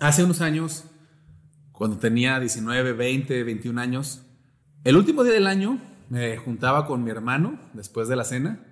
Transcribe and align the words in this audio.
Hace 0.00 0.22
unos 0.22 0.40
años, 0.42 0.84
cuando 1.72 1.98
tenía 1.98 2.38
19, 2.38 2.92
20, 2.92 3.42
21 3.42 3.80
años, 3.80 4.22
el 4.84 4.96
último 4.96 5.24
día 5.24 5.32
del 5.32 5.48
año 5.48 5.80
me 6.08 6.36
juntaba 6.36 6.86
con 6.86 7.02
mi 7.02 7.10
hermano 7.10 7.58
después 7.72 8.06
de 8.06 8.14
la 8.14 8.22
cena 8.22 8.64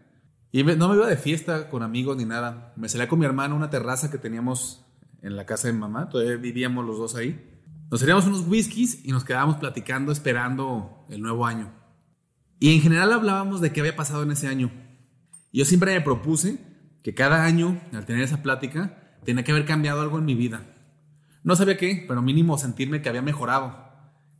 y 0.52 0.62
no 0.62 0.88
me 0.88 0.94
iba 0.94 1.08
de 1.08 1.16
fiesta 1.16 1.68
con 1.68 1.82
amigos 1.82 2.16
ni 2.16 2.24
nada. 2.24 2.72
Me 2.76 2.88
salía 2.88 3.08
con 3.08 3.18
mi 3.18 3.26
hermano 3.26 3.54
a 3.54 3.58
una 3.58 3.70
terraza 3.70 4.08
que 4.08 4.18
teníamos 4.18 4.86
en 5.20 5.34
la 5.34 5.46
casa 5.46 5.66
de 5.66 5.72
mamá, 5.72 6.08
todavía 6.08 6.36
vivíamos 6.36 6.86
los 6.86 6.96
dos 6.96 7.16
ahí. 7.16 7.58
Nos 7.90 7.98
servíamos 7.98 8.26
unos 8.26 8.46
whiskies 8.46 9.04
y 9.04 9.10
nos 9.10 9.24
quedábamos 9.24 9.56
platicando 9.56 10.12
esperando 10.12 11.06
el 11.10 11.22
nuevo 11.22 11.44
año. 11.44 11.72
Y 12.60 12.72
en 12.72 12.82
general 12.82 13.12
hablábamos 13.12 13.60
de 13.60 13.72
qué 13.72 13.80
había 13.80 13.96
pasado 13.96 14.22
en 14.22 14.30
ese 14.30 14.46
año. 14.46 14.70
yo 15.52 15.64
siempre 15.64 15.92
me 15.92 16.00
propuse 16.02 16.60
que 17.02 17.14
cada 17.14 17.44
año, 17.44 17.80
al 17.92 18.06
tener 18.06 18.22
esa 18.22 18.44
plática, 18.44 19.18
tenía 19.24 19.42
que 19.42 19.50
haber 19.50 19.66
cambiado 19.66 20.02
algo 20.02 20.18
en 20.18 20.24
mi 20.24 20.36
vida. 20.36 20.75
No 21.46 21.54
sabía 21.54 21.76
qué, 21.76 22.04
pero 22.08 22.22
mínimo 22.22 22.58
sentirme 22.58 23.00
que 23.00 23.08
había 23.08 23.22
mejorado, 23.22 23.72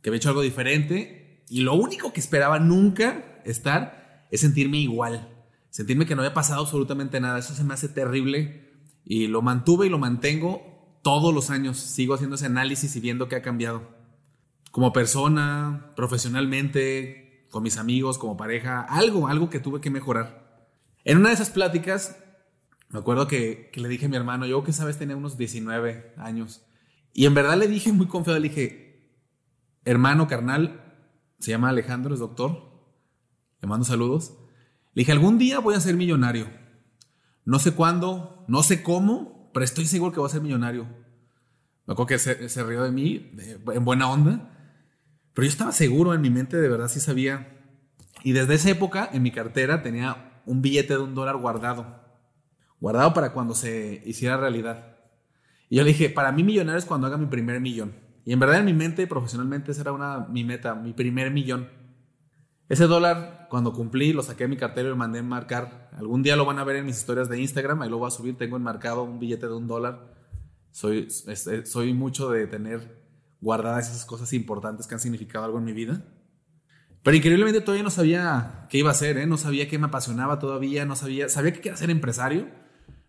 que 0.01 0.09
había 0.09 0.17
hecho 0.17 0.27
algo 0.27 0.41
diferente. 0.41 1.45
Y 1.47 1.61
lo 1.61 1.73
único 1.73 2.11
que 2.11 2.19
esperaba 2.19 2.59
nunca 2.59 3.39
estar 3.45 4.27
es 4.29 4.41
sentirme 4.41 4.79
igual. 4.79 5.33
Sentirme 5.69 6.05
que 6.05 6.15
no 6.15 6.21
había 6.21 6.33
pasado 6.33 6.63
absolutamente 6.63 7.21
nada. 7.21 7.39
Eso 7.39 7.53
se 7.53 7.63
me 7.63 7.73
hace 7.73 7.87
terrible. 7.87 8.73
Y 9.05 9.27
lo 9.27 9.41
mantuve 9.41 9.87
y 9.87 9.89
lo 9.89 9.99
mantengo 9.99 10.99
todos 11.01 11.33
los 11.33 11.49
años. 11.49 11.77
Sigo 11.77 12.13
haciendo 12.13 12.35
ese 12.35 12.47
análisis 12.47 12.93
y 12.97 12.99
viendo 12.99 13.29
qué 13.29 13.37
ha 13.37 13.41
cambiado. 13.41 13.87
Como 14.71 14.91
persona, 14.91 15.93
profesionalmente, 15.95 17.47
con 17.49 17.63
mis 17.63 17.77
amigos, 17.77 18.17
como 18.17 18.35
pareja. 18.35 18.81
Algo, 18.81 19.29
algo 19.29 19.49
que 19.49 19.61
tuve 19.61 19.79
que 19.79 19.89
mejorar. 19.89 20.67
En 21.05 21.19
una 21.19 21.29
de 21.29 21.35
esas 21.35 21.51
pláticas, 21.51 22.17
me 22.89 22.99
acuerdo 22.99 23.29
que, 23.29 23.71
le 23.75 23.87
dije 23.87 24.07
a 24.07 24.09
mi 24.09 24.17
hermano, 24.17 24.45
yo 24.45 24.65
que 24.65 24.73
sabes, 24.73 24.97
tenía 24.97 25.15
unos 25.15 25.37
19 25.37 26.13
años. 26.17 26.66
Y 27.13 27.25
en 27.25 27.33
verdad 27.33 27.57
le 27.57 27.67
dije 27.67 27.91
muy 27.91 28.07
confiado, 28.07 28.39
le 28.39 28.49
dije, 28.49 29.11
hermano 29.85 30.27
carnal, 30.27 30.83
se 31.39 31.51
llama 31.51 31.69
Alejandro, 31.69 32.13
es 32.13 32.19
doctor, 32.19 32.67
le 33.61 33.67
mando 33.67 33.85
saludos. 33.85 34.33
Le 34.93 35.01
dije, 35.01 35.11
algún 35.11 35.37
día 35.37 35.59
voy 35.59 35.75
a 35.75 35.79
ser 35.79 35.95
millonario. 35.95 36.47
No 37.45 37.59
sé 37.59 37.73
cuándo, 37.73 38.43
no 38.47 38.63
sé 38.63 38.83
cómo, 38.83 39.49
pero 39.53 39.63
estoy 39.63 39.85
seguro 39.85 40.11
que 40.11 40.19
voy 40.19 40.27
a 40.27 40.33
ser 40.33 40.41
millonario. 40.41 40.85
Me 41.85 41.93
acuerdo 41.93 42.07
que 42.07 42.19
se, 42.19 42.63
rió 42.63 42.83
de 42.83 42.91
mí 42.91 43.31
en 43.73 43.85
buena 43.85 44.09
onda, 44.09 44.51
pero 45.33 45.45
yo 45.45 45.49
estaba 45.49 45.71
seguro 45.71 46.13
en 46.13 46.21
mi 46.21 46.29
mente, 46.29 46.57
de 46.57 46.67
verdad 46.67 46.89
sí 46.89 46.99
sabía. 46.99 47.57
Y 48.23 48.33
desde 48.33 48.55
esa 48.55 48.69
época 48.69 49.09
en 49.13 49.23
mi 49.23 49.31
cartera 49.31 49.81
tenía 49.81 50.41
un 50.45 50.61
billete 50.61 50.95
de 50.95 50.99
un 50.99 51.15
dólar 51.15 51.37
guardado, 51.37 52.03
guardado 52.81 53.13
para 53.13 53.31
cuando 53.31 53.55
se 53.55 54.01
hiciera 54.05 54.35
realidad. 54.35 54.96
Y 55.69 55.77
yo 55.77 55.83
le 55.83 55.89
dije, 55.89 56.09
para 56.09 56.31
mí 56.31 56.43
millonario 56.43 56.79
es 56.79 56.85
cuando 56.85 57.07
haga 57.07 57.17
mi 57.17 57.27
primer 57.27 57.59
millón. 57.59 57.93
Y 58.25 58.33
en 58.33 58.39
verdad 58.39 58.59
en 58.59 58.65
mi 58.65 58.73
mente, 58.73 59.07
profesionalmente, 59.07 59.71
esa 59.71 59.81
era 59.81 59.91
una, 59.91 60.27
mi 60.29 60.43
meta, 60.43 60.75
mi 60.75 60.93
primer 60.93 61.31
millón. 61.31 61.69
Ese 62.69 62.85
dólar, 62.85 63.47
cuando 63.49 63.71
cumplí, 63.71 64.11
lo 64.11 64.23
saqué 64.23 64.43
de 64.43 64.49
mi 64.49 64.57
cartera 64.57 64.87
y 64.87 64.91
lo 64.91 64.97
mandé 64.97 65.19
enmarcar. 65.19 65.89
Algún 65.97 66.23
día 66.23 66.35
lo 66.35 66.45
van 66.45 66.59
a 66.59 66.63
ver 66.63 66.77
en 66.77 66.85
mis 66.85 66.97
historias 66.97 67.29
de 67.29 67.39
Instagram, 67.39 67.81
ahí 67.81 67.89
lo 67.89 67.97
voy 67.97 68.07
a 68.07 68.11
subir. 68.11 68.37
Tengo 68.37 68.57
enmarcado 68.57 69.03
un 69.03 69.19
billete 69.19 69.47
de 69.47 69.53
un 69.53 69.67
dólar. 69.67 70.13
Soy, 70.71 71.07
soy 71.09 71.93
mucho 71.93 72.29
de 72.29 72.47
tener 72.47 73.07
guardadas 73.39 73.89
esas 73.89 74.05
cosas 74.05 74.33
importantes 74.33 74.87
que 74.87 74.95
han 74.95 74.99
significado 74.99 75.45
algo 75.45 75.59
en 75.59 75.65
mi 75.65 75.73
vida. 75.73 76.03
Pero 77.03 77.15
increíblemente 77.15 77.61
todavía 77.61 77.83
no 77.83 77.89
sabía 77.89 78.67
qué 78.69 78.79
iba 78.79 78.89
a 78.89 78.91
hacer, 78.91 79.17
¿eh? 79.17 79.25
no 79.25 79.37
sabía 79.37 79.69
qué 79.69 79.79
me 79.79 79.87
apasionaba 79.87 80.39
todavía, 80.39 80.85
no 80.85 80.97
sabía, 80.97 81.29
sabía 81.29 81.53
que 81.53 81.61
quería 81.61 81.77
ser 81.77 81.89
empresario, 81.89 82.49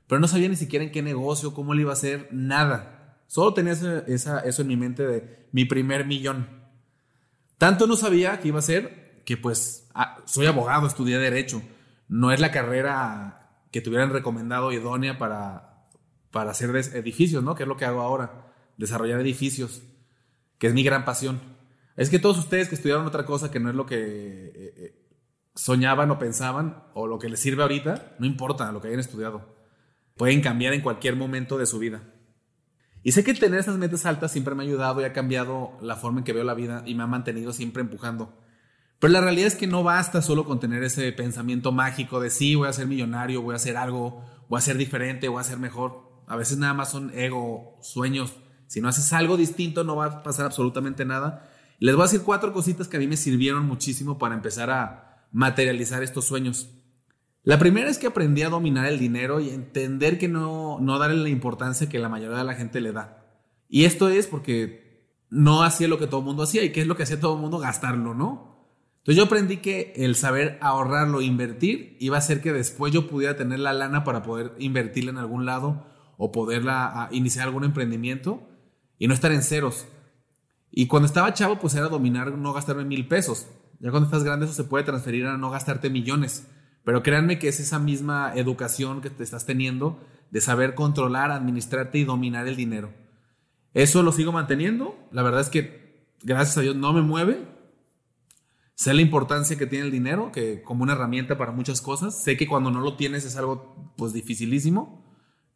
pero 0.09 0.21
no 0.21 0.27
sabía 0.27 0.49
ni 0.49 0.57
siquiera 0.57 0.85
en 0.85 0.91
qué 0.91 1.03
negocio, 1.03 1.55
cómo 1.55 1.75
le 1.75 1.83
iba 1.83 1.91
a 1.91 1.93
hacer, 1.93 2.29
nada. 2.33 3.21
Solo 3.27 3.53
tenía 3.53 3.73
eso 3.73 4.63
en 4.63 4.67
mi 4.67 4.77
mente 4.77 5.07
de 5.07 5.47
mi 5.53 5.67
primer 5.67 6.07
millón. 6.07 6.49
Tanto 7.59 7.87
no 7.87 7.95
sabía 7.95 8.41
qué 8.41 8.49
iba 8.49 8.59
a 8.59 8.63
ser 8.63 9.23
que 9.27 9.37
pues 9.37 9.87
ah, 9.95 10.19
soy 10.25 10.47
abogado, 10.47 10.87
estudié 10.87 11.19
derecho. 11.19 11.63
No 12.09 12.33
es 12.33 12.41
la 12.41 12.51
carrera 12.51 13.51
que 13.71 13.83
tuvieran 13.83 14.11
recomendado 14.11 14.73
idónea 14.73 15.19
para, 15.19 15.87
para 16.31 16.53
hacer 16.53 16.75
edificios, 16.75 17.45
¿no? 17.45 17.55
Que 17.55 17.65
es 17.65 17.69
lo 17.69 17.77
que 17.77 17.85
hago 17.85 18.01
ahora, 18.01 18.51
desarrollar 18.79 19.21
edificios, 19.21 19.83
que 20.57 20.69
es 20.69 20.73
mi 20.73 20.83
gran 20.83 21.05
pasión. 21.05 21.39
Es 21.97 22.09
que 22.09 22.19
todos 22.19 22.39
ustedes 22.39 22.71
que 22.71 22.77
estudiaron 22.77 23.07
otra 23.07 23.27
cosa 23.27 23.51
que 23.51 23.61
no 23.61 23.69
es 23.69 23.77
lo 23.77 23.85
que 23.85 23.97
eh, 23.99 24.53
eh, 24.55 25.07
soñaban 25.55 26.11
o 26.11 26.19
pensaban 26.19 26.85
o 26.95 27.07
lo 27.07 27.19
que 27.19 27.29
les 27.29 27.41
sirve 27.41 27.61
ahorita, 27.61 28.17
no 28.19 28.25
importa 28.25 28.73
lo 28.73 28.81
que 28.81 28.89
hayan 28.89 29.01
estudiado 29.01 29.58
pueden 30.19 30.43
cambiar 30.43 30.75
en 30.75 30.83
cualquier 30.83 31.17
momento 31.17 31.57
de 31.57 31.65
su 31.65 31.79
vida. 31.79 32.03
Y 33.03 33.13
sé 33.13 33.25
que 33.25 33.33
tener 33.33 33.61
esas 33.61 33.79
metas 33.79 34.05
altas 34.05 34.33
siempre 34.33 34.55
me 34.55 34.63
ha 34.63 34.67
ayudado 34.67 35.01
y 35.01 35.05
ha 35.05 35.13
cambiado 35.13 35.79
la 35.81 35.97
forma 35.97 36.19
en 36.19 36.25
que 36.25 36.33
veo 36.33 36.45
la 36.45 36.55
vida 36.55 36.83
y 36.85 36.95
me 36.95 37.05
ha 37.05 37.07
mantenido 37.07 37.53
siempre 37.53 37.81
empujando. 37.81 38.37
Pero 38.99 39.13
la 39.13 39.21
realidad 39.21 39.47
es 39.47 39.55
que 39.55 39.69
no 39.69 39.85
basta 39.85 40.21
solo 40.21 40.45
con 40.45 40.59
tener 40.59 40.83
ese 40.83 41.13
pensamiento 41.13 41.71
mágico 41.71 42.21
de 42.21 42.31
sí, 42.31 42.57
voy 42.57 42.69
a 42.69 42.73
ser 42.73 42.89
millonario, 42.89 43.41
voy 43.43 43.53
a 43.53 43.57
hacer 43.57 43.77
algo, 43.77 44.25
voy 44.49 44.59
a 44.59 44.63
ser 44.63 44.77
diferente, 44.77 45.29
voy 45.29 45.41
a 45.41 45.45
ser 45.45 45.59
mejor. 45.59 46.23
A 46.27 46.37
veces 46.37 46.59
nada 46.59 46.75
más 46.75 46.91
son 46.91 47.13
ego, 47.15 47.79
sueños. 47.81 48.35
Si 48.67 48.81
no 48.81 48.89
haces 48.89 49.13
algo 49.13 49.37
distinto 49.37 49.85
no 49.85 49.95
va 49.95 50.07
a 50.07 50.23
pasar 50.25 50.47
absolutamente 50.47 51.05
nada. 51.05 51.49
Les 51.79 51.95
voy 51.95 52.03
a 52.03 52.07
decir 52.07 52.23
cuatro 52.23 52.53
cositas 52.53 52.89
que 52.89 52.97
a 52.97 53.01
mí 53.01 53.07
me 53.07 53.17
sirvieron 53.17 53.65
muchísimo 53.65 54.19
para 54.19 54.35
empezar 54.35 54.71
a 54.71 55.25
materializar 55.31 56.03
estos 56.03 56.25
sueños. 56.25 56.69
La 57.49 57.59
primera 57.59 57.89
es 57.89 57.97
que 57.97 58.07
aprendí 58.07 58.43
a 58.43 58.51
dominar 58.51 58.85
el 58.85 58.99
dinero 58.99 59.41
y 59.41 59.49
entender 59.49 60.19
que 60.19 60.29
no, 60.29 60.79
no 60.81 60.99
darle 60.99 61.17
la 61.17 61.31
importancia 61.31 61.89
que 61.89 61.99
la 61.99 62.11
mayoría 62.11 62.37
de 62.37 62.45
la 62.45 62.53
gente 62.53 62.83
le 62.83 62.93
da. 62.93 63.25
Y 63.71 63.87
esto 63.87 64.11
es 64.11 64.27
porque 64.27 65.17
no 65.31 65.63
hacía 65.63 65.89
lo 65.89 65.99
que 65.99 66.07
todo 66.07 66.21
el 66.21 66.27
mundo 66.27 66.43
hacía 66.43 66.63
y 66.63 66.73
qué 66.73 66.83
es 66.83 66.87
lo 66.87 66.95
que 66.95 67.05
hacía 67.05 67.21
todo 67.21 67.37
el 67.37 67.41
mundo, 67.41 67.59
gastarlo, 67.59 68.13
¿no? 68.13 68.69
Entonces 68.99 69.17
yo 69.17 69.25
aprendí 69.25 69.57
que 69.57 69.95
el 69.97 70.15
saber 70.15 70.59
ahorrarlo, 70.61 71.23
invertir, 71.23 71.97
iba 72.01 72.17
a 72.17 72.19
hacer 72.19 72.43
que 72.43 72.53
después 72.53 72.93
yo 72.93 73.09
pudiera 73.09 73.35
tener 73.35 73.61
la 73.61 73.73
lana 73.73 74.05
para 74.05 74.23
poder 74.23 74.53
invertirla 74.59 75.13
en 75.13 75.17
algún 75.17 75.47
lado 75.47 75.87
o 76.19 76.31
poderla 76.31 77.09
iniciar 77.13 77.47
algún 77.47 77.65
emprendimiento 77.65 78.47
y 78.99 79.09
no 79.09 79.15
estar 79.15 79.33
en 79.33 79.43
ceros. 79.43 79.87
Y 80.71 80.87
cuando 80.87 81.07
estaba 81.07 81.33
chavo, 81.33 81.59
pues 81.59 81.75
era 81.75 81.89
dominar, 81.89 82.31
no 82.31 82.53
gastarme 82.53 82.85
mil 82.85 83.09
pesos. 83.09 83.47
Ya 83.81 83.91
cuando 83.91 84.09
estás 84.09 84.23
grande, 84.23 84.45
eso 84.45 84.55
se 84.55 84.65
puede 84.65 84.85
transferir 84.85 85.25
a 85.25 85.39
no 85.39 85.49
gastarte 85.49 85.89
millones. 85.89 86.47
Pero 86.89 87.03
créanme 87.03 87.39
que 87.39 87.49
es 87.49 87.61
esa 87.61 87.79
misma 87.79 88.33
educación 88.35 89.03
que 89.03 89.11
te 89.11 89.23
estás 89.23 89.45
teniendo 89.45 90.01
de 90.31 90.41
saber 90.41 90.75
controlar, 90.75 91.31
administrarte 91.31 91.99
y 91.99 92.05
dominar 92.05 92.49
el 92.49 92.57
dinero. 92.57 92.95
Eso 93.75 94.03
lo 94.03 94.11
sigo 94.11 94.33
manteniendo. 94.33 94.97
La 95.13 95.23
verdad 95.23 95.43
es 95.43 95.51
que, 95.51 96.15
gracias 96.23 96.57
a 96.57 96.63
Dios, 96.63 96.77
no 96.77 96.95
me 96.95 97.03
mueve. 97.03 97.47
Sé 98.75 98.95
la 98.95 99.03
importancia 99.03 99.59
que 99.59 99.67
tiene 99.67 99.85
el 99.85 99.91
dinero, 99.91 100.33
que 100.33 100.63
como 100.63 100.83
una 100.83 100.95
herramienta 100.95 101.37
para 101.37 101.53
muchas 101.53 101.83
cosas. 101.83 102.23
Sé 102.23 102.39
que 102.39 102.47
cuando 102.47 102.71
no 102.71 102.81
lo 102.81 102.97
tienes 102.97 103.27
es 103.27 103.37
algo 103.37 103.93
pues 103.99 104.15
dificilísimo. 104.15 105.05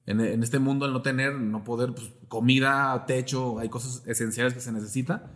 En, 0.05 0.21
este 0.43 0.59
mundo 0.59 0.85
el 0.85 0.93
no 0.93 1.01
tener, 1.01 1.41
no 1.41 1.65
poder, 1.65 1.95
pues, 1.95 2.13
comida, 2.29 3.07
techo, 3.07 3.59
hay 3.59 3.71
cosas 3.71 4.07
esenciales 4.07 4.53
que 4.53 4.61
se 4.61 4.71
necesita. 4.71 5.33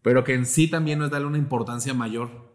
Pero 0.00 0.22
que 0.22 0.34
en 0.34 0.46
sí 0.46 0.70
también 0.70 1.00
no 1.00 1.06
es 1.06 1.10
darle 1.10 1.26
una 1.26 1.38
importancia 1.38 1.92
mayor 1.92 2.49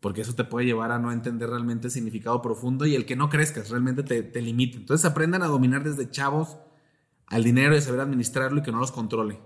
porque 0.00 0.20
eso 0.20 0.34
te 0.34 0.44
puede 0.44 0.66
llevar 0.66 0.92
a 0.92 0.98
no 0.98 1.10
entender 1.10 1.50
realmente 1.50 1.88
el 1.88 1.92
significado 1.92 2.40
profundo 2.40 2.86
y 2.86 2.94
el 2.94 3.04
que 3.04 3.16
no 3.16 3.28
crezcas 3.28 3.70
realmente 3.70 4.02
te, 4.02 4.22
te 4.22 4.42
limite. 4.42 4.76
Entonces 4.76 5.04
aprendan 5.04 5.42
a 5.42 5.46
dominar 5.46 5.82
desde 5.82 6.10
chavos 6.10 6.56
al 7.26 7.44
dinero 7.44 7.76
y 7.76 7.80
saber 7.80 8.00
administrarlo 8.00 8.60
y 8.60 8.62
que 8.62 8.72
no 8.72 8.78
los 8.78 8.92
controle. 8.92 9.40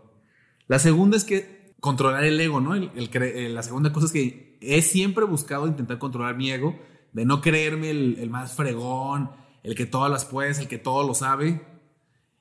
La 0.68 0.78
segunda 0.78 1.16
es 1.16 1.24
que 1.24 1.74
controlar 1.80 2.24
el 2.24 2.40
ego, 2.40 2.60
¿no? 2.60 2.74
El, 2.74 2.90
eh, 2.94 3.48
la 3.48 3.62
segunda 3.62 3.92
cosa 3.92 4.06
es 4.06 4.12
que 4.12 4.58
he 4.60 4.82
siempre 4.82 5.24
buscado 5.24 5.66
intentar 5.66 5.98
controlar 5.98 6.36
mi 6.36 6.50
ego, 6.50 6.78
de 7.12 7.24
no 7.24 7.40
creerme 7.40 7.90
el, 7.90 8.16
el 8.20 8.30
más 8.30 8.52
fregón, 8.52 9.30
el 9.62 9.74
que 9.74 9.86
todas 9.86 10.10
las 10.10 10.24
puedes, 10.24 10.58
el 10.58 10.68
que 10.68 10.78
todo 10.78 11.06
lo 11.06 11.14
sabe. 11.14 11.66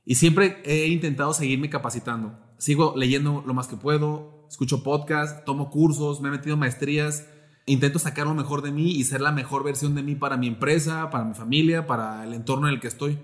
Y 0.05 0.15
siempre 0.15 0.61
he 0.65 0.87
intentado 0.87 1.33
seguirme 1.33 1.69
capacitando. 1.69 2.37
Sigo 2.57 2.93
leyendo 2.95 3.43
lo 3.45 3.53
más 3.53 3.67
que 3.67 3.77
puedo, 3.77 4.45
escucho 4.49 4.83
podcasts, 4.83 5.43
tomo 5.45 5.69
cursos, 5.69 6.21
me 6.21 6.27
he 6.29 6.31
metido 6.31 6.57
maestrías 6.57 7.25
intento 7.73 7.99
sacar 7.99 8.27
lo 8.27 8.33
mejor 8.33 8.61
de 8.61 8.71
mí 8.71 8.91
y 8.91 9.03
ser 9.03 9.21
la 9.21 9.31
mejor 9.31 9.63
versión 9.63 9.95
de 9.95 10.03
mí 10.03 10.15
para 10.15 10.37
mi 10.37 10.47
empresa, 10.47 11.09
para 11.09 11.23
mi 11.23 11.33
familia, 11.33 11.87
para 11.87 12.23
el 12.23 12.33
entorno 12.33 12.67
en 12.67 12.73
el 12.73 12.79
que 12.79 12.87
estoy. 12.87 13.19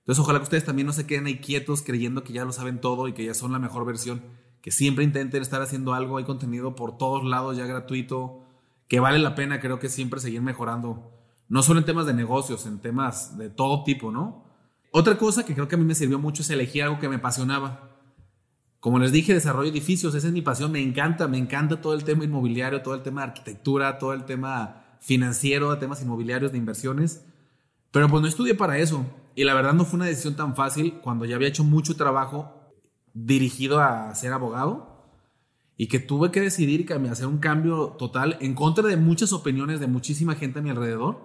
Entonces, 0.00 0.22
ojalá 0.22 0.38
que 0.38 0.44
ustedes 0.44 0.64
también 0.64 0.86
no 0.86 0.92
se 0.92 1.06
queden 1.06 1.26
ahí 1.26 1.38
quietos 1.38 1.82
creyendo 1.82 2.24
que 2.24 2.32
ya 2.32 2.44
lo 2.44 2.52
saben 2.52 2.80
todo 2.80 3.08
y 3.08 3.12
que 3.12 3.24
ya 3.24 3.34
son 3.34 3.52
la 3.52 3.58
mejor 3.58 3.84
versión. 3.84 4.22
Que 4.62 4.70
siempre 4.70 5.04
intenten 5.04 5.42
estar 5.42 5.60
haciendo 5.60 5.94
algo, 5.94 6.16
hay 6.16 6.24
contenido 6.24 6.74
por 6.74 6.96
todos 6.96 7.24
lados 7.24 7.56
ya 7.56 7.66
gratuito, 7.66 8.42
que 8.88 9.00
vale 9.00 9.18
la 9.18 9.34
pena, 9.34 9.60
creo 9.60 9.78
que 9.78 9.88
siempre 9.88 10.18
seguir 10.18 10.40
mejorando. 10.40 11.12
No 11.48 11.62
solo 11.62 11.80
en 11.80 11.86
temas 11.86 12.06
de 12.06 12.14
negocios, 12.14 12.66
en 12.66 12.78
temas 12.78 13.36
de 13.36 13.50
todo 13.50 13.84
tipo, 13.84 14.10
¿no? 14.10 14.44
Otra 14.90 15.18
cosa 15.18 15.44
que 15.44 15.54
creo 15.54 15.68
que 15.68 15.74
a 15.74 15.78
mí 15.78 15.84
me 15.84 15.94
sirvió 15.94 16.18
mucho 16.18 16.42
es 16.42 16.50
elegir 16.50 16.82
algo 16.82 16.98
que 16.98 17.08
me 17.08 17.16
apasionaba. 17.16 17.87
Como 18.80 18.98
les 18.98 19.10
dije, 19.10 19.34
desarrollo 19.34 19.70
edificios, 19.70 20.14
esa 20.14 20.28
es 20.28 20.32
mi 20.32 20.42
pasión, 20.42 20.70
me 20.70 20.80
encanta, 20.80 21.26
me 21.26 21.38
encanta 21.38 21.80
todo 21.80 21.94
el 21.94 22.04
tema 22.04 22.24
inmobiliario, 22.24 22.82
todo 22.82 22.94
el 22.94 23.02
tema 23.02 23.22
de 23.22 23.28
arquitectura, 23.28 23.98
todo 23.98 24.12
el 24.12 24.24
tema 24.24 24.96
financiero, 25.00 25.76
temas 25.78 26.02
inmobiliarios, 26.02 26.52
de 26.52 26.58
inversiones. 26.58 27.24
Pero 27.90 28.08
pues 28.08 28.22
no 28.22 28.28
estudié 28.28 28.54
para 28.54 28.78
eso. 28.78 29.04
Y 29.34 29.44
la 29.44 29.54
verdad 29.54 29.72
no 29.72 29.84
fue 29.84 29.96
una 29.96 30.06
decisión 30.06 30.36
tan 30.36 30.54
fácil 30.54 30.94
cuando 31.02 31.24
ya 31.24 31.36
había 31.36 31.48
hecho 31.48 31.64
mucho 31.64 31.96
trabajo 31.96 32.72
dirigido 33.14 33.80
a 33.80 34.14
ser 34.14 34.32
abogado 34.32 34.98
y 35.76 35.86
que 35.86 36.00
tuve 36.00 36.30
que 36.30 36.40
decidir 36.40 36.86
y 36.88 37.08
hacer 37.08 37.26
un 37.26 37.38
cambio 37.38 37.96
total 37.98 38.36
en 38.40 38.54
contra 38.54 38.86
de 38.86 38.96
muchas 38.96 39.32
opiniones 39.32 39.80
de 39.80 39.86
muchísima 39.86 40.34
gente 40.34 40.58
a 40.58 40.62
mi 40.62 40.70
alrededor 40.70 41.20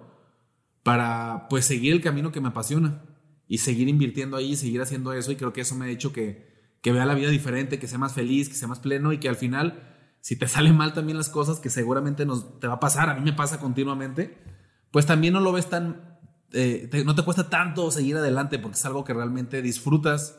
para 0.84 1.48
pues 1.50 1.64
seguir 1.64 1.92
el 1.92 2.00
camino 2.00 2.30
que 2.30 2.40
me 2.40 2.48
apasiona 2.48 3.02
y 3.48 3.58
seguir 3.58 3.88
invirtiendo 3.88 4.36
ahí 4.36 4.54
seguir 4.54 4.80
haciendo 4.80 5.12
eso 5.12 5.32
y 5.32 5.36
creo 5.36 5.52
que 5.52 5.62
eso 5.62 5.74
me 5.74 5.86
ha 5.86 5.88
hecho 5.88 6.12
que, 6.12 6.53
que 6.84 6.92
vea 6.92 7.06
la 7.06 7.14
vida 7.14 7.30
diferente, 7.30 7.78
que 7.78 7.88
sea 7.88 7.98
más 7.98 8.12
feliz, 8.12 8.50
que 8.50 8.54
sea 8.54 8.68
más 8.68 8.78
pleno 8.78 9.14
y 9.14 9.18
que 9.18 9.30
al 9.30 9.36
final 9.36 9.82
si 10.20 10.36
te 10.36 10.46
salen 10.48 10.76
mal 10.76 10.92
también 10.92 11.16
las 11.16 11.30
cosas 11.30 11.58
que 11.58 11.70
seguramente 11.70 12.26
nos, 12.26 12.60
te 12.60 12.68
va 12.68 12.74
a 12.74 12.80
pasar, 12.80 13.08
a 13.08 13.14
mí 13.14 13.22
me 13.22 13.32
pasa 13.32 13.58
continuamente, 13.58 14.38
pues 14.90 15.06
también 15.06 15.32
no 15.32 15.40
lo 15.40 15.50
ves 15.50 15.70
tan, 15.70 16.18
eh, 16.52 16.90
no 17.06 17.14
te 17.14 17.22
cuesta 17.22 17.48
tanto 17.48 17.90
seguir 17.90 18.18
adelante 18.18 18.58
porque 18.58 18.76
es 18.76 18.84
algo 18.84 19.02
que 19.02 19.14
realmente 19.14 19.62
disfrutas 19.62 20.38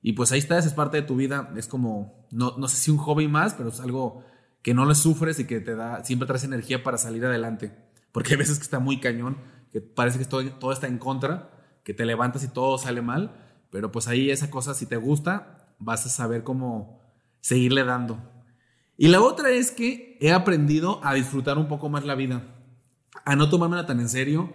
y 0.00 0.14
pues 0.14 0.32
ahí 0.32 0.38
está, 0.38 0.58
esa 0.58 0.68
es 0.68 0.74
parte 0.74 0.96
de 0.96 1.04
tu 1.04 1.14
vida. 1.14 1.52
Es 1.56 1.68
como, 1.68 2.26
no, 2.32 2.56
no 2.58 2.68
sé 2.68 2.76
si 2.76 2.90
un 2.90 2.98
hobby 2.98 3.28
más, 3.28 3.54
pero 3.54 3.68
es 3.68 3.78
algo 3.78 4.24
que 4.62 4.74
no 4.74 4.84
le 4.84 4.96
sufres 4.96 5.38
y 5.38 5.46
que 5.46 5.60
te 5.60 5.76
da, 5.76 6.02
siempre 6.04 6.26
traes 6.26 6.42
energía 6.42 6.82
para 6.82 6.98
salir 6.98 7.24
adelante. 7.24 7.72
Porque 8.10 8.32
hay 8.32 8.38
veces 8.38 8.58
que 8.58 8.64
está 8.64 8.80
muy 8.80 8.98
cañón, 8.98 9.38
que 9.70 9.80
parece 9.80 10.18
que 10.18 10.24
todo, 10.24 10.44
todo 10.54 10.72
está 10.72 10.88
en 10.88 10.98
contra, 10.98 11.50
que 11.84 11.94
te 11.94 12.04
levantas 12.04 12.42
y 12.42 12.48
todo 12.48 12.78
sale 12.78 13.00
mal. 13.00 13.36
Pero 13.70 13.92
pues 13.92 14.08
ahí 14.08 14.30
esa 14.30 14.50
cosa, 14.50 14.74
si 14.74 14.86
te 14.86 14.96
gusta, 14.96 15.61
vas 15.84 16.06
a 16.06 16.08
saber 16.08 16.42
cómo 16.42 17.00
seguirle 17.40 17.84
dando. 17.84 18.18
Y 18.96 19.08
la 19.08 19.20
otra 19.20 19.50
es 19.50 19.70
que 19.70 20.16
he 20.20 20.32
aprendido 20.32 21.00
a 21.04 21.14
disfrutar 21.14 21.58
un 21.58 21.68
poco 21.68 21.88
más 21.88 22.04
la 22.04 22.14
vida, 22.14 22.42
a 23.24 23.36
no 23.36 23.48
tomármela 23.48 23.86
tan 23.86 24.00
en 24.00 24.08
serio, 24.08 24.54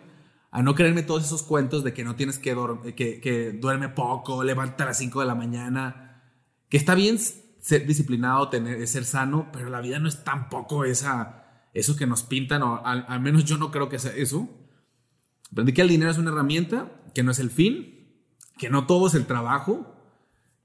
a 0.52 0.62
no 0.62 0.76
creerme 0.76 1.04
todos 1.04 1.26
esos 1.26 1.44
cuentos 1.44 1.84
de 1.84 1.94
que 1.94 2.04
no 2.04 2.16
tienes 2.16 2.40
que, 2.40 2.56
que, 2.96 3.20
que 3.20 3.52
duerme 3.52 3.90
poco, 3.90 4.44
levanta 4.44 4.84
a 4.84 4.88
las 4.88 4.98
5 4.98 5.20
de 5.20 5.26
la 5.26 5.36
mañana, 5.36 6.24
que 6.70 6.78
está 6.78 6.96
bien 6.96 7.18
ser 7.20 7.86
disciplinado, 7.86 8.50
tener, 8.50 8.88
ser 8.88 9.06
sano, 9.06 9.50
pero 9.52 9.70
la 9.70 9.82
vida 9.82 10.00
no 10.00 10.08
es 10.08 10.24
tampoco 10.24 10.86
esa, 10.86 11.68
eso 11.74 11.96
que 11.96 12.08
nos 12.08 12.24
pintan, 12.24 12.64
o 12.64 12.82
al, 12.86 13.20
menos 13.20 13.46
yo 13.46 13.58
no 13.58 13.72
creo 13.72 13.90
que 13.90 14.00
sea 14.00 14.16
eso. 14.16 14.50
Aprendí 15.52 15.74
que 15.74 15.82
el 15.82 15.90
dinero 15.90 16.12
es 16.12 16.18
una 16.18 16.32
herramienta, 16.32 16.92
que 17.14 17.24
no 17.24 17.32
es 17.32 17.40
el 17.40 17.50
fin, 17.50 18.24
que 18.58 18.70
no 18.70 18.86
todo 18.86 19.08
es 19.08 19.16
el 19.16 19.26
trabajo, 19.26 19.97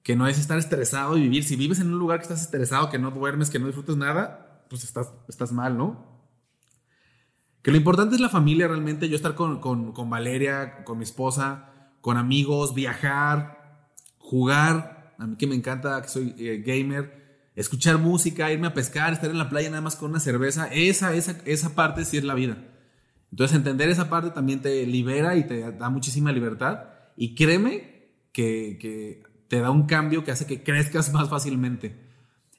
que 0.02 0.16
no 0.16 0.26
es 0.26 0.38
estar 0.38 0.58
estresado 0.58 1.16
y 1.16 1.22
vivir. 1.22 1.44
Si 1.44 1.56
vives 1.56 1.80
en 1.80 1.92
un 1.92 1.98
lugar 1.98 2.18
que 2.18 2.24
estás 2.24 2.42
estresado, 2.42 2.90
que 2.90 2.98
no 2.98 3.10
duermes, 3.10 3.50
que 3.50 3.58
no 3.58 3.66
disfrutas 3.66 3.96
nada, 3.96 4.66
pues 4.68 4.84
estás, 4.84 5.12
estás 5.28 5.52
mal, 5.52 5.76
¿no? 5.76 6.12
Que 7.62 7.70
lo 7.70 7.76
importante 7.76 8.16
es 8.16 8.20
la 8.20 8.28
familia 8.28 8.66
realmente, 8.66 9.08
yo 9.08 9.14
estar 9.14 9.36
con, 9.36 9.60
con, 9.60 10.10
Valeria, 10.10 10.82
con 10.84 10.98
mi 10.98 11.04
esposa, 11.04 11.92
con 12.00 12.16
amigos, 12.16 12.74
viajar, 12.74 13.92
jugar, 14.18 15.14
a 15.18 15.26
mí 15.26 15.36
que 15.36 15.46
me 15.46 15.54
encanta, 15.54 16.02
que 16.02 16.08
soy 16.08 16.34
eh, 16.38 16.64
gamer, 16.66 17.50
escuchar 17.54 17.98
música, 17.98 18.50
irme 18.50 18.66
a 18.66 18.74
pescar, 18.74 19.12
estar 19.12 19.30
en 19.30 19.38
la 19.38 19.48
playa 19.48 19.70
nada 19.70 19.82
más 19.82 19.94
con 19.94 20.10
una 20.10 20.18
cerveza, 20.18 20.66
esa, 20.72 21.14
esa, 21.14 21.36
esa 21.44 21.76
parte 21.76 22.04
sí 22.04 22.16
es 22.16 22.24
la 22.24 22.34
vida. 22.34 22.56
Entonces 23.30 23.56
entender 23.56 23.88
esa 23.88 24.10
parte 24.10 24.30
también 24.30 24.60
te 24.60 24.84
libera 24.84 25.36
y 25.36 25.46
te 25.46 25.70
da 25.72 25.88
muchísima 25.88 26.32
libertad 26.32 26.80
y 27.16 27.36
créeme 27.36 28.10
que 28.32 29.22
te 29.52 29.60
da 29.60 29.70
un 29.70 29.82
cambio 29.82 30.24
que 30.24 30.30
hace 30.30 30.46
que 30.46 30.62
crezcas 30.62 31.12
más 31.12 31.28
fácilmente. 31.28 31.94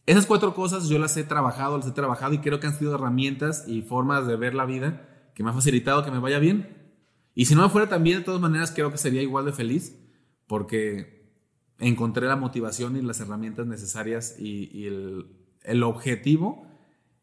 Esas 0.06 0.28
cuatro 0.28 0.54
cosas 0.54 0.90
yo 0.90 1.00
las 1.00 1.18
he 1.18 1.24
trabajado, 1.24 1.75
las 1.75 1.88
he 1.88 1.92
trabajado 1.92 2.36
y 2.36 2.38
creo 2.38 2.60
que 2.60 2.68
han 2.68 2.78
sido 2.78 2.94
herramientas 2.94 3.63
y 3.68 3.81
formas 3.81 4.28
de 4.28 4.36
ver 4.36 4.54
la 4.54 4.66
vida 4.66 5.31
que 5.34 5.42
me 5.42 5.50
ha 5.50 5.54
facilitado 5.54 6.06
que 6.06 6.12
me 6.12 6.19
vaya 6.19 6.38
bien. 6.38 6.94
Y 7.34 7.45
si 7.45 7.56
no 7.56 7.63
me 7.63 7.69
fuera 7.69 7.90
tan 7.90 8.04
bien, 8.04 8.19
de 8.19 8.24
todas 8.24 8.40
maneras 8.40 8.72
creo 8.72 8.92
que 8.92 9.00
sería 9.00 9.24
igual 9.24 9.45
de 9.45 9.54
feliz 9.54 9.98
porque 10.45 11.34
encontré 11.80 12.28
la 12.28 12.36
motivación 12.36 12.96
y 12.96 13.01
las 13.01 13.19
herramientas 13.19 13.66
necesarias 13.66 14.36
y, 14.38 14.86
el, 14.86 15.36
el 15.63 15.81
objetivo 15.81 16.68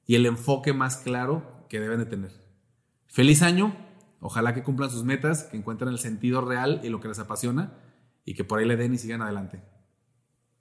y 0.05 0.17
el 0.17 0.27
enfoque 0.27 0.73
más 0.73 0.97
claro 0.97 1.45
que 1.69 1.79
deben 1.79 2.01
de 2.01 2.07
tener. 2.07 2.33
Feliz 3.07 3.41
año, 3.41 3.77
ojalá 4.19 4.53
que 4.53 4.65
cumplan 4.65 4.91
sus 4.91 5.05
metas, 5.05 5.45
que 5.45 5.57
encuentren 5.57 5.93
el 5.93 6.01
sentido 6.01 6.41
real 6.41 6.81
y 6.83 6.89
lo 6.89 6.99
que 6.99 7.07
les 7.07 7.21
apasiona 7.21 7.73
y 8.25 8.35
que 8.35 8.45
por 8.45 8.59
ahí 8.59 8.67
le 8.67 8.77
den 8.77 8.95
y 8.95 8.99
sigan 8.99 9.23
adelante. 9.23 9.63